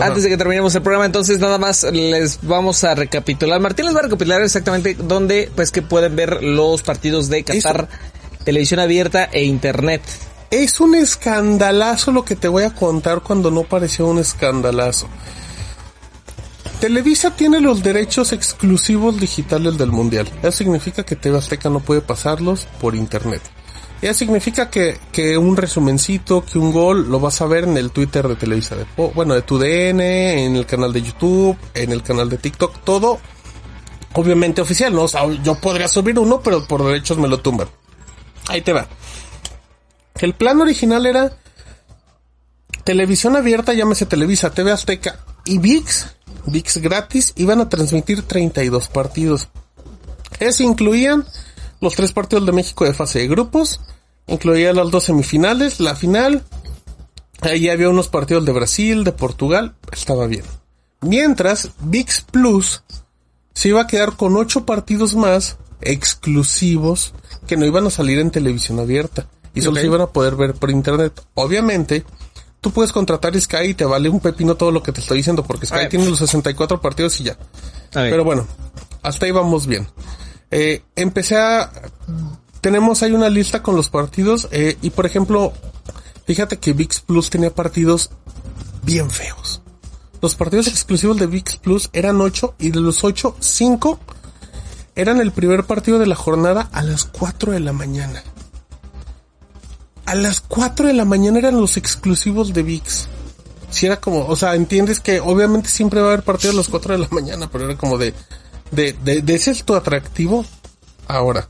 [0.00, 3.60] Antes de que terminemos el programa, entonces nada más les vamos a recapitular.
[3.60, 7.88] Martín les va a recapitular exactamente dónde pues que pueden ver los partidos de Qatar,
[8.44, 10.02] televisión abierta e internet.
[10.50, 15.08] Es un escandalazo lo que te voy a contar cuando no parecía un escandalazo.
[16.80, 20.26] Televisa tiene los derechos exclusivos digitales del Mundial.
[20.42, 23.42] Eso significa que TV Azteca no puede pasarlos por internet.
[24.02, 27.90] Eso significa que, que un resumencito, que un gol, lo vas a ver en el
[27.90, 32.02] Twitter de Televisa, de, bueno, de tu DN, en el canal de YouTube, en el
[32.02, 33.18] canal de TikTok, todo
[34.14, 35.02] obviamente oficial, ¿no?
[35.02, 37.68] O sea, yo podría subir uno, pero por derechos me lo tumban.
[38.48, 38.88] Ahí te va.
[40.18, 41.32] El plan original era
[42.84, 46.06] televisión abierta, llámese Televisa, TV Azteca y VIX
[46.46, 49.48] VIX gratis, iban a transmitir 32 partidos.
[50.38, 51.24] Eso incluían
[51.80, 53.80] los tres partidos de México de fase de grupos,
[54.26, 56.44] incluía las dos semifinales, la final,
[57.40, 60.44] ahí había unos partidos de Brasil, de Portugal, estaba bien.
[61.00, 62.82] Mientras, VIX Plus
[63.54, 67.14] se iba a quedar con ocho partidos más exclusivos
[67.46, 70.54] que no iban a salir en televisión abierta y solo se iban a poder ver
[70.54, 71.20] por internet.
[71.34, 72.04] Obviamente,
[72.60, 75.42] tú puedes contratar Sky y te vale un pepino todo lo que te estoy diciendo,
[75.42, 77.36] porque Sky tiene los 64 partidos y ya.
[77.92, 78.46] Pero bueno,
[79.02, 79.88] hasta ahí vamos bien.
[80.50, 81.70] Eh, empecé a...
[82.60, 85.52] Tenemos ahí una lista con los partidos eh, y por ejemplo,
[86.26, 88.10] fíjate que VIX Plus tenía partidos
[88.82, 89.62] bien feos.
[90.20, 93.98] Los partidos exclusivos de VIX Plus eran 8 y de los 8, 5
[94.94, 98.22] eran el primer partido de la jornada a las 4 de la mañana
[100.10, 103.06] a las 4 de la mañana eran los exclusivos de VIX.
[103.70, 106.66] Si era como, o sea, entiendes que obviamente siempre va a haber partido a las
[106.66, 108.12] 4 de la mañana, pero era como de,
[108.70, 110.44] de, de, de ese es tu atractivo.
[111.08, 111.48] Ahora,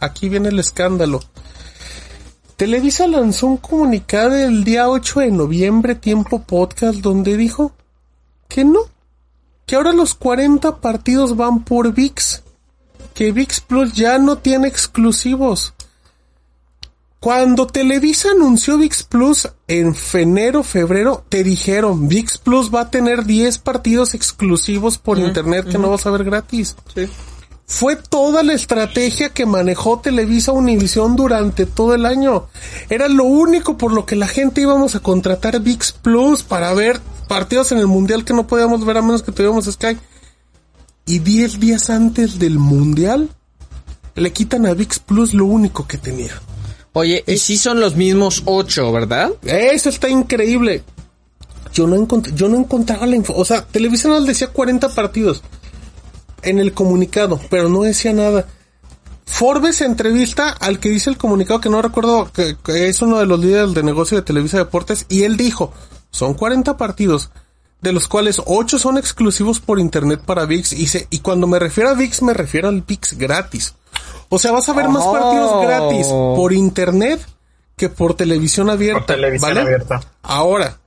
[0.00, 1.20] aquí viene el escándalo.
[2.56, 7.72] Televisa lanzó un comunicado el día 8 de noviembre, tiempo podcast, donde dijo
[8.48, 8.80] que no,
[9.66, 12.42] que ahora los 40 partidos van por VIX,
[13.12, 15.74] que VIX Plus ya no tiene exclusivos.
[17.20, 23.24] Cuando Televisa anunció VIX Plus en enero, febrero, te dijeron, VIX Plus va a tener
[23.24, 26.76] 10 partidos exclusivos por internet que no vas a ver gratis.
[27.68, 32.46] Fue toda la estrategia que manejó Televisa Univisión durante todo el año.
[32.90, 37.00] Era lo único por lo que la gente íbamos a contratar VIX Plus para ver
[37.26, 39.98] partidos en el Mundial que no podíamos ver a menos que tuviéramos Sky.
[41.06, 43.30] Y 10 días antes del Mundial,
[44.14, 46.40] le quitan a VIX Plus lo único que tenía.
[46.98, 49.30] Oye, y sí son los mismos ocho, ¿verdad?
[49.42, 50.82] Eso está increíble.
[51.74, 55.42] Yo no encontré, yo no encontraba la info, o sea, Televisión decía 40 partidos
[56.40, 58.46] en el comunicado, pero no decía nada.
[59.26, 62.56] Forbes entrevista al que dice el comunicado que no recuerdo que,
[62.88, 65.74] es uno de los líderes de negocio de Televisa Deportes y él dijo,
[66.10, 67.28] son 40 partidos,
[67.82, 71.90] de los cuales 8 son exclusivos por internet para VIX y, y cuando me refiero
[71.90, 73.74] a VIX me refiero al VIX gratis.
[74.28, 75.60] O sea, vas a ver más partidos oh.
[75.60, 77.20] gratis por internet
[77.76, 79.06] que por televisión abierta.
[79.06, 80.00] Por televisión abierta.
[80.22, 80.78] Ahora,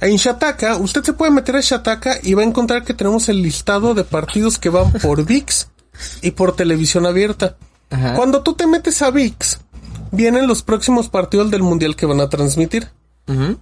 [0.00, 3.42] en Shataka, usted se puede meter a Shataka y va a encontrar que tenemos el
[3.42, 5.68] listado de partidos que van por VIX
[6.22, 7.56] y por televisión abierta.
[8.14, 9.58] Cuando tú te metes a VIX,
[10.12, 12.88] vienen los próximos partidos del mundial que van a transmitir.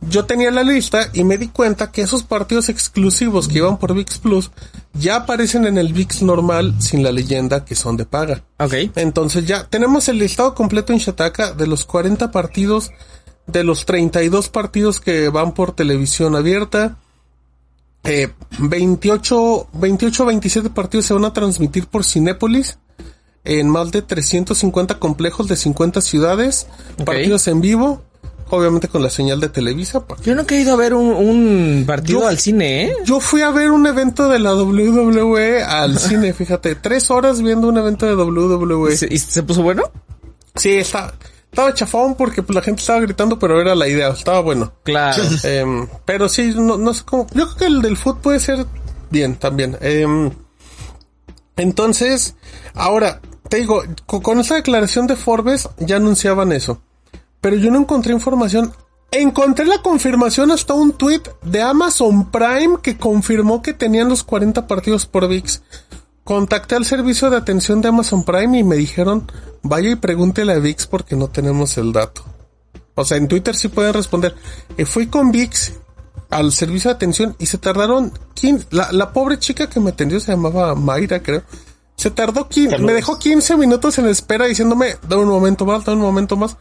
[0.00, 3.94] Yo tenía la lista y me di cuenta que esos partidos exclusivos que iban por
[3.94, 4.50] VIX Plus
[4.94, 8.42] ya aparecen en el VIX normal sin la leyenda que son de paga.
[8.58, 8.74] Ok.
[8.96, 12.90] Entonces ya tenemos el listado completo en Shataka de los 40 partidos,
[13.46, 16.96] de los 32 partidos que van por televisión abierta.
[18.04, 22.78] Eh, 28, 28, 27 partidos se van a transmitir por Cinépolis
[23.44, 26.66] en más de 350 complejos de 50 ciudades,
[27.04, 28.07] partidos en vivo
[28.56, 30.04] obviamente con la señal de Televisa.
[30.22, 32.96] Yo no he ido a ver un, partido al cine, ¿eh?
[33.04, 37.68] Yo fui a ver un evento de la WWE al cine, fíjate, tres horas viendo
[37.68, 38.94] un evento de WWE.
[39.10, 39.84] ¿Y se, puso bueno?
[40.54, 41.14] Sí, está,
[41.50, 44.72] estaba chafón porque pues, la gente estaba gritando, pero era la idea, estaba bueno.
[44.82, 45.22] Claro.
[45.44, 48.66] Em, pero sí, no, no sé cómo, yo creo que el del fútbol puede ser
[49.10, 49.76] bien también.
[49.80, 50.30] Em,
[51.56, 52.34] entonces,
[52.74, 56.80] ahora, te digo, con esa declaración de Forbes ya anunciaban eso
[57.40, 58.72] pero yo no encontré información.
[59.10, 64.66] Encontré la confirmación hasta un tweet de Amazon Prime que confirmó que tenían los 40
[64.66, 65.62] partidos por VIX.
[66.24, 69.30] Contacté al servicio de atención de Amazon Prime y me dijeron,
[69.62, 72.22] vaya y pregúntele a VIX porque no tenemos el dato.
[72.94, 74.34] O sea, en Twitter sí pueden responder.
[74.76, 75.72] Y fui con VIX
[76.28, 78.12] al servicio de atención y se tardaron...
[78.70, 81.42] La, la pobre chica que me atendió se llamaba Mayra, creo.
[81.96, 85.96] Se tardó 15, me dejó 15 minutos en espera diciéndome, dame un momento más, dame
[85.96, 86.56] un momento más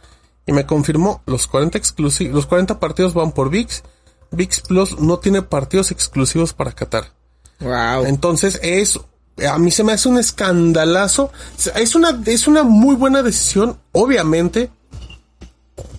[0.48, 3.82] y me confirmó los 40 exclusivos, los 40 partidos van por VIX,
[4.30, 7.12] VIX Plus no tiene partidos exclusivos para Qatar.
[7.60, 8.06] Wow.
[8.06, 8.98] Entonces es,
[9.46, 11.30] a mí se me hace un escandalazo.
[11.74, 14.70] Es una, es una muy buena decisión, obviamente,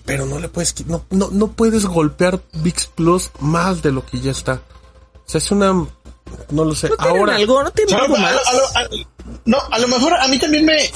[0.04, 4.18] pero no le puedes, no, no, no puedes golpear VIX Plus más de lo que
[4.18, 4.54] ya está.
[4.54, 5.72] O sea, es una,
[6.50, 6.88] no lo sé.
[6.88, 8.32] ¿No Ahora, algo, no tiene algo más.
[8.32, 9.06] A, lo, a,
[9.44, 10.90] no, a lo mejor a mí también me,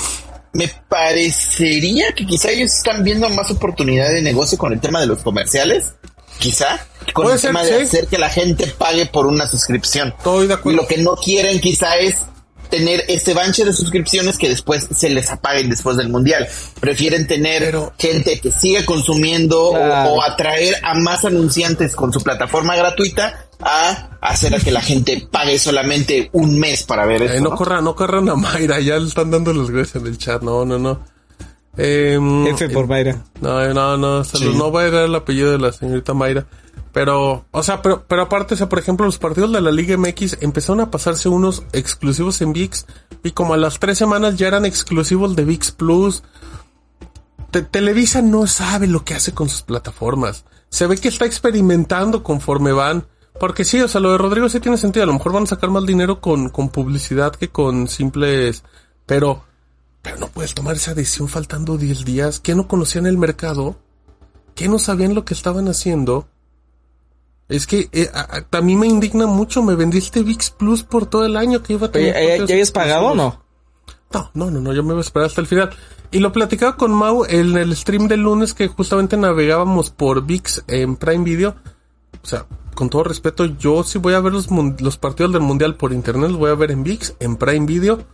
[0.54, 5.06] me parecería que quizá ellos están viendo más oportunidad de negocio con el tema de
[5.06, 5.94] los comerciales.
[6.38, 10.14] Quizá con el tema de hacer que la gente pague por una suscripción.
[10.16, 10.78] Estoy de acuerdo.
[10.78, 12.16] Y lo que no quieren quizá es
[12.70, 16.48] tener este banche de suscripciones que después se les apaguen después del mundial.
[16.80, 23.46] Prefieren tener gente que siga consumiendo o, atraer a más anunciantes con su plataforma gratuita
[23.60, 27.42] a hacer a que la gente pague solamente un mes para ver eso.
[27.42, 27.56] no, ¿no?
[27.56, 30.64] corran, no corran a Mayra, ya le están dando los gracias en el chat, no,
[30.64, 31.00] no, no.
[31.76, 32.18] Eh,
[32.50, 33.24] F por Mayra.
[33.40, 36.46] No, no, no, no voy a dar el apellido de la señorita Mayra.
[36.92, 39.96] Pero, o sea, pero, pero aparte, o sea, por ejemplo, los partidos de la Liga
[39.96, 42.86] MX empezaron a pasarse unos exclusivos en VIX
[43.24, 46.22] y como a las tres semanas ya eran exclusivos de VIX Plus.
[47.70, 50.44] Televisa no sabe lo que hace con sus plataformas.
[50.68, 53.06] Se ve que está experimentando conforme van.
[53.38, 55.02] Porque sí, o sea, lo de Rodrigo sí tiene sentido.
[55.04, 58.62] A lo mejor van a sacar más dinero con, con publicidad que con simples...
[59.06, 59.44] Pero,
[60.02, 62.40] pero no puedes tomar esa decisión faltando 10 días.
[62.40, 63.76] ¿Qué no conocían el mercado?
[64.54, 66.28] ¿Qué no sabían lo que estaban haciendo?
[67.48, 69.62] Es que eh, a, a, mí me indigna mucho.
[69.62, 72.14] Me vendiste VIX Plus por todo el año que iba a tener.
[72.14, 73.42] ¿Ya, ¿ya habías pagado o no?
[74.12, 74.72] No, no, no, no.
[74.72, 75.70] Yo me voy a esperar hasta el final.
[76.10, 80.64] Y lo platicaba con Mau en el stream del lunes que justamente navegábamos por VIX
[80.69, 81.56] en Prime Video.
[82.22, 85.76] O sea, con todo respeto, yo sí voy a ver los, los partidos del Mundial
[85.76, 86.31] por internet.
[86.31, 88.05] Los voy a ver en VIX, en Prime Video.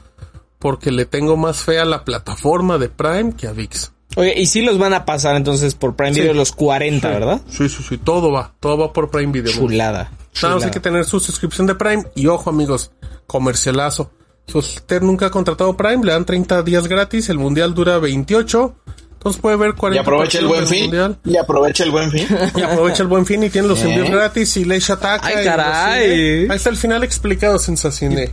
[0.59, 3.93] Porque le tengo más fe a la plataforma de Prime que a VIX.
[4.17, 6.21] Oye, y sí los van a pasar entonces por Prime sí.
[6.21, 7.15] Video los 40, sí.
[7.15, 7.41] ¿verdad?
[7.49, 9.53] Sí, sí, sí, todo va, todo va por Prime Video.
[9.53, 10.11] Chulada.
[10.43, 12.93] Nada más hay que tener su suscripción de Prime y ojo amigos,
[13.27, 14.11] comercialazo.
[14.47, 18.75] Si usted nunca ha contratado Prime, le dan 30 días gratis, el mundial dura 28.
[19.20, 20.82] Entonces puede ver 40 Y aprovecha el buen fin.
[20.84, 21.19] Mundial.
[21.26, 22.26] Y aprovecha el buen fin.
[22.56, 24.12] Y aprovecha el buen fin y tiene los envíos ¿Eh?
[24.12, 25.26] gratis y Leisha ataca.
[25.26, 26.49] Ay, caray.
[26.49, 28.31] Ahí está el final explicado, Sensacine.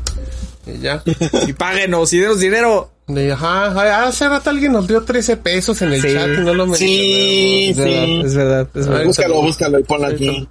[0.66, 1.04] Y ya.
[1.45, 2.89] y páguenos y denos dinero.
[3.06, 6.13] De, ajá, hace rato alguien nos dio 13 pesos en el sí.
[6.13, 6.78] chat y no lo mencionó.
[6.78, 9.06] Sí, es verdad, es verdad, es verdad.
[9.06, 10.48] Búscalo, búscalo y ponlo aquí.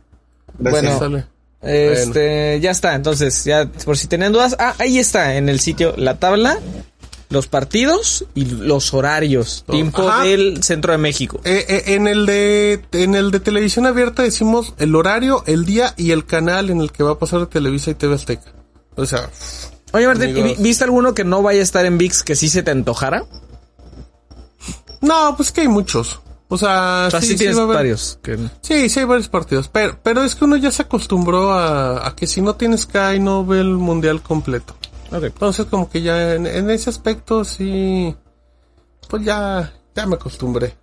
[0.59, 1.25] Bueno,
[1.63, 2.63] este, bueno.
[2.63, 2.95] ya está.
[2.95, 6.59] Entonces, ya por si tienen dudas, ah, ahí está en el sitio la tabla,
[7.29, 10.25] los partidos y los horarios, tiempo Ajá.
[10.25, 11.41] del centro de México.
[11.45, 15.95] Eh, eh, en el de, en el de televisión abierta decimos el horario, el día
[15.97, 18.53] y el canal en el que va a pasar Televisa y TV Azteca.
[18.95, 19.29] O sea,
[19.93, 20.63] Oye, Martín, Amigos.
[20.63, 23.25] ¿viste alguno que no vaya a estar en VIX que sí se te antojara?
[25.01, 26.21] No, pues que hay muchos.
[26.49, 28.19] O sea, o sea sí, sí, tienes sí varios.
[28.23, 28.37] Que...
[28.63, 29.69] Sí, sí hay varios partidos.
[29.69, 33.19] Pero, pero es que uno ya se acostumbró a, a que si no tienes Sky
[33.21, 34.77] no ve el mundial completo.
[35.09, 35.29] Okay.
[35.29, 38.15] Entonces como que ya en, en, ese aspecto sí,
[39.09, 40.75] pues ya, ya me acostumbré.